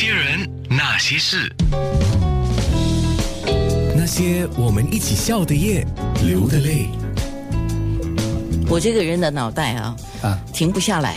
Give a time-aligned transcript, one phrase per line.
[0.00, 1.52] 些人，那些事，
[3.96, 5.84] 那些我们一起笑的夜，
[6.24, 6.86] 流的泪。
[8.68, 11.16] 我这个人的脑袋啊，啊停不下来。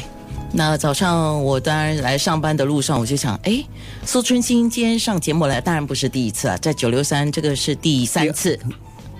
[0.51, 3.63] 那早上我当然来上班的路上，我就想，哎，
[4.03, 8.59] 苏春兴今天上节目来，当然不是第一次啊，在九六三这个是第三次。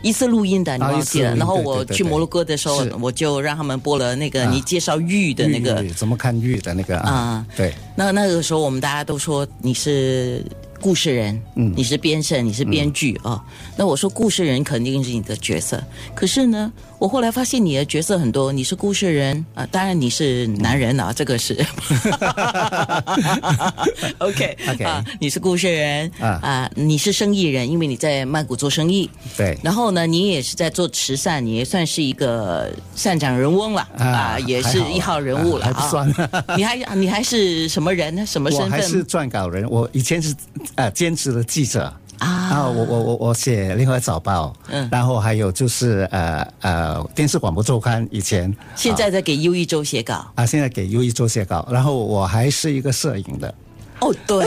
[0.02, 1.36] 一次录音的，你啊忘记了？
[1.36, 7.46] 然后我去摩洛哥的时候，我就让他们播了那个啊你介绍玉的那个怎么看玉的那个啊啊？
[7.56, 10.44] 对，那那个时候，我们大家都说你是
[10.82, 11.72] 故事人，嗯。
[11.78, 13.42] 你是编审，你是编剧啊、哦。
[13.78, 15.82] 那我说故事人肯定是你的角色，
[16.14, 21.54] 可是呢，我后来发现你的角色很多，你是故事人啊、当然你是男人啊，这个是。
[24.18, 26.40] OK OK 啊，你是故事人啊。
[26.42, 29.58] 啊你是生意人，因为你在曼谷做生意，对。
[29.64, 36.58] 然后呢，你也是在做慈善，你也算是一个善长人翁了啊啊也是一号人物了啊还不算。
[36.58, 38.26] 你还你还是什么人呢？
[38.26, 38.68] 什么身份？
[38.68, 40.34] 我还是撰稿人，我以前是
[40.76, 41.94] 呃兼职的记者。
[42.20, 42.70] 啊。
[42.70, 44.86] 我我我我写《另外早报》，嗯。
[44.86, 48.56] 嗯，然后还有就是呃呃电视广播周刊，以前。
[48.76, 50.32] 现在在给优一周写稿。
[50.36, 53.54] 啊，现在给优一周写稿，然后我还是一个摄影的，
[54.02, 54.46] 哦， 对，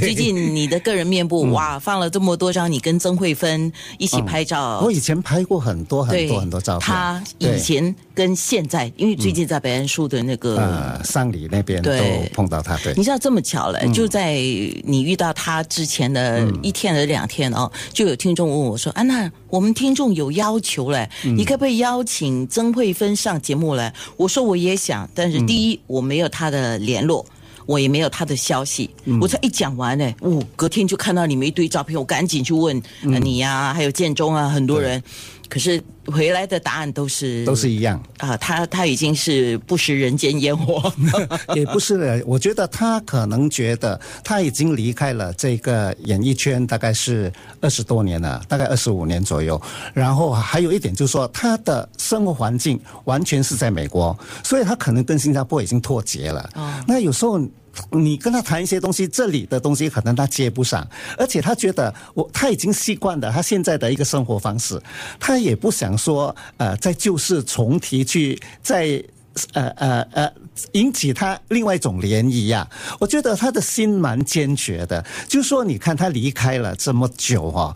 [0.00, 4.80] 最近你的个人面部、哇，放了这么多张，你跟曾慧芬一起拍照。
[4.82, 10.56] 我以前拍过很多很多很多照片，他以前跟现在，因为最近在北安书的那个。
[10.56, 11.90] 呃丧礼那边都
[12.32, 12.94] 碰到他，对。
[12.96, 13.92] 你知道这么巧了，嗯。
[13.92, 14.34] 就在
[14.84, 21.36] 你遇到他之前的一天还是两天哦，就有听众问我说：“安娜，我们听众有要求嘞，嗯。
[21.36, 27.26] 你可不可以邀请曾慧芬上节目来？”我说我也想，但是第嗯一、我没有她的联络。
[27.70, 35.00] 我也没有他的消息，嗯我才一讲完呢，哦，隔天就看到你们一堆照片，我赶紧去问、呃你呀、还有建中啊，很多人，
[35.48, 38.02] 可是回来的答案都是都是一样。
[38.18, 40.92] 啊，他他已经是不食人间烟火，
[41.54, 49.60] 也不是的，我觉得他可能觉得他已经离开了这个演艺圈，大概是二十多年了，大概二十五年左右。
[49.94, 56.50] 然后还有一点就是说，他的生活环境完全是在美国，所以他可能跟新加坡已经脱节了。
[56.88, 57.40] 那有时候。
[57.92, 60.86] 你跟他谈一些东西，这里的东西可能他接不上，
[61.16, 64.80] 而且他觉得我他已经习惯了他现在的一个生活方式，
[65.18, 69.02] 他也不想说呃再旧事重提去再
[69.52, 70.32] 呃呃呃，
[70.72, 72.68] 引起他另外一种涟漪呀、
[72.98, 77.74] 我觉得他的心蛮坚决的，就是说，你看他离开了这么久哈、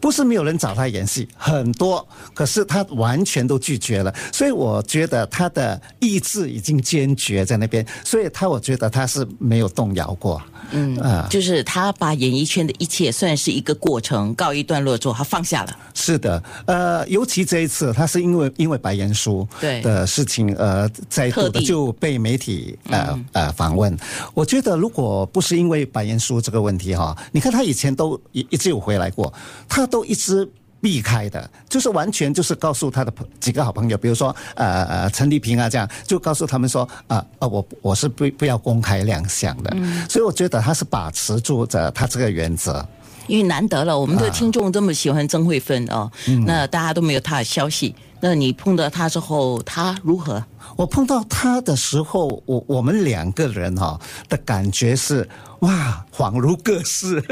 [0.00, 4.14] 不是没有人找他演戏，很多，可是他完全都拒绝了。
[4.32, 10.40] 所以我觉得他的意志已经坚决在那边，所以他我觉得他是没有动摇过。
[10.72, 15.76] 嗯啊、就是他把演艺圈的一切算是一个过程告一段落之后，他放下了。
[15.94, 23.96] 是的，呃，尤其这一次，他是因为因为白岩书对的事情，呃，再度特地的就被媒体呃、呃访问。
[24.34, 29.32] 我觉得如果不是因为白岩书这个问题哈，你看他以前都一一直有回来过，
[29.68, 30.48] 他都一直。
[30.78, 39.74] 避开的，就是完全就是告诉他的朋几个好朋友，比如说呃呃陈丽萍啊这样，就告诉他们说啊啊、我我是不不要公开亮相的，
[40.08, 42.86] 所以我觉得他是把持住着他这个原则。
[43.26, 47.92] 因为难得了，我们的听众这么喜欢曾慧芬哦，嗯那大家都没有他的消息。
[48.20, 50.42] 那你碰到他之后，他如何？
[50.76, 55.28] 我碰到他的时候，我我们两个人哈、的感觉是
[55.60, 57.22] 哇，恍如隔世。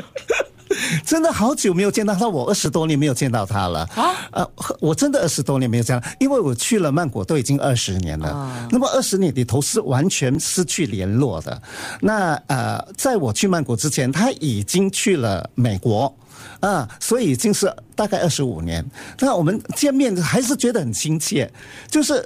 [1.05, 4.51] 真的好久没有见到他，我二十多年没有见到他了啊呃，
[4.81, 8.69] 我真的二十多年没有见到，因为我去了曼谷都已经二十年了。
[8.71, 11.63] 那么二十年里头是完全失去联络的。
[12.01, 16.15] 那呃，在我去曼谷之前，他已经去了美国。
[16.61, 18.83] 啊，所以已经是大概二十五年。
[19.19, 21.51] 那我们见面还是觉得很亲切，
[21.91, 22.25] 就是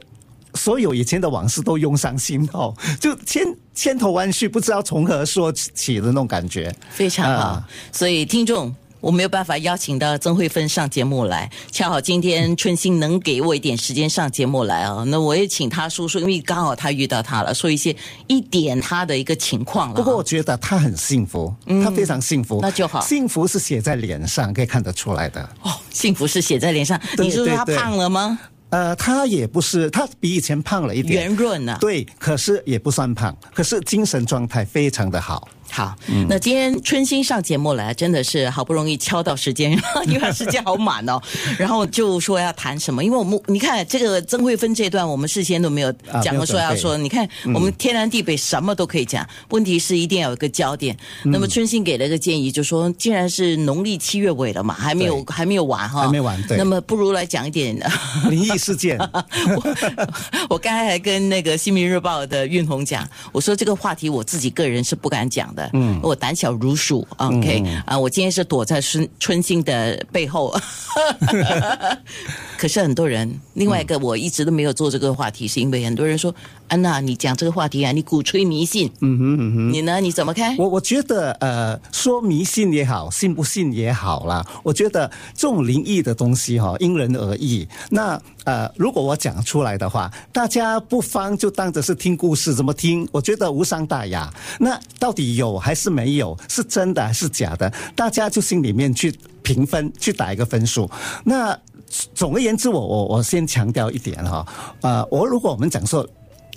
[0.59, 6.75] 所有以前的往事都涌上心头，就千千头万绪，不知道从何说起的那种感觉。
[6.91, 7.43] 非常好。
[7.45, 8.75] 啊所以听众。
[9.01, 17.95] 我没有办法邀请到曾慧芬上节目来，恰好今天春心能给我一点时间上节目来啊，那我也请他说说，因为刚好他遇到他了，说一些
[18.27, 19.97] 一点他的一个情况了啊。
[19.97, 21.55] 不过我觉得他很幸福，
[21.85, 25.49] 他非常幸福，嗯那就好幸福是写在脸上，可以看得出来的。
[25.63, 27.01] 哦，幸福是写在脸上。
[27.17, 28.37] 对你说说他对对胖了吗？
[28.71, 31.79] 呃，他也不是，他比以前胖了一点，圆润啊。
[31.81, 35.49] 对，可是也不算胖，可是精神状态非常的好。
[35.71, 35.97] 好，
[36.29, 39.73] 那今天春心上节目来，真的是好不容易敲到时间，
[40.07, 41.21] 因为他时间好满哦。
[41.59, 50.97] 然后就说要谈什么，因为我们你看这个曾慧芬这段，我们事先都没有啊讲过说要说，你看我们天南地北什么都可以讲，问题是一定要有一个焦点。
[51.25, 56.57] 那么春心给了一个建议，就说既然是农历七月尾了嘛，还没有还没有完哈，还没完对。
[56.57, 57.69] 那么不如来讲一点。
[58.31, 59.77] 灵异事件，我
[60.51, 70.55] 我刚才还跟那个《新民日报》的运红讲，我说这个话题我自己个人是不敢讲的，的，嗯，我胆小如鼠，OK 啊，我今天是躲在春春心的背后，
[72.57, 76.33] 可是很多人，另外一个我一直都没有做这个话题，是因为很多人说
[76.69, 80.01] 安娜，你讲这个话题啊，你鼓吹迷信，嗯哼嗯哼，你呢？
[80.01, 80.57] 你怎么看？
[80.57, 87.67] 我我觉得呃，说迷信也好，信不信也好啦，我觉得这种灵异的东西哈，因人而异。
[87.91, 93.09] 那呃，如果我讲出来的话，大家不妨就当着是听故事，怎么听？
[93.13, 94.33] 我觉得无伤大雅。
[94.61, 96.37] 那到底有还是没有？
[96.49, 97.73] 是真的还是假的？
[97.97, 100.89] 大家就心里面去评分，去打一个分数。
[101.25, 101.59] 那
[102.15, 104.47] 总而言之，我我我先强调一点哈，
[104.83, 106.07] 呃，我如果我们讲说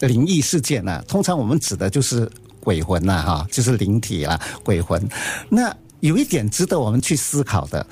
[0.07, 5.01] 灵异事件呢，通常我们指的就是鬼魂呐，哈，就是灵体啦，鬼魂。
[5.49, 7.85] 那有一点值得我们去思考的，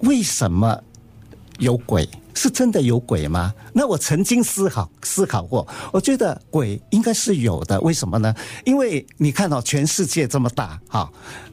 [0.00, 0.80] 为什么
[1.58, 2.08] 有鬼？
[2.34, 3.52] 是真的有鬼吗？
[3.72, 7.80] 那我曾经思考思考过，我觉得鬼应该是有的。
[7.80, 8.32] 为什么呢？
[8.64, 11.10] 因为你看到全世界这么大，哈，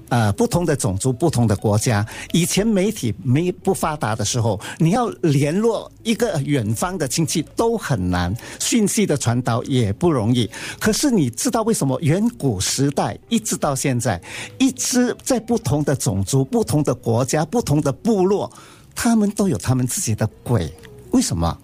[0.10, 10.48] 呃，不同的种族、不同的国家，以前媒体没不发达的时候，你要联络一个远方的亲戚都很难，讯息的传导也不容易。
[10.80, 14.22] 可是你知道为什么远古时代一直到现在，
[14.60, 18.52] 一直在不同的种族、不同的国家、不同的部落？
[18.96, 20.74] 他们都有他们自己的鬼，
[21.12, 21.56] 为什么？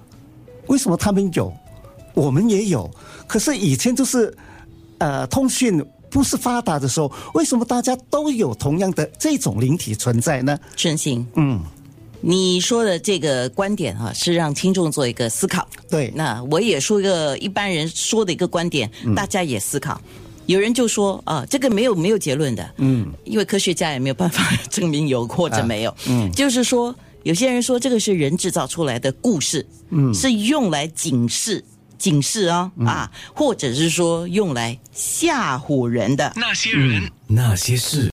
[0.67, 1.51] 为什么他们有，
[2.13, 2.89] 我们也有？
[3.27, 4.33] 可是以前就是，
[4.99, 10.57] 呃，通讯不是发达的时候，为什么大家都有同样的这种灵体存在呢？
[10.75, 11.61] 真心，嗯，
[12.21, 15.67] 你说的这个观点啊，是让听众做一个思考。
[15.89, 19.99] 对，那我也说一个一般人说的一个观点，大家也思考。
[20.45, 26.95] 有人就说啊，这个没有没有结论的，嗯，因为科学家也没有办法 证明有或者没有，嗯，就是说。
[27.23, 31.63] 有些人说这个是人制造出来的故事，嗯，是用来警示、
[31.97, 36.33] 警示啊啊，或者是说用来吓唬人的。
[36.35, 38.09] 那些人、那些事。